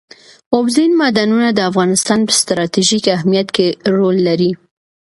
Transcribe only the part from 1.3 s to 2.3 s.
د افغانستان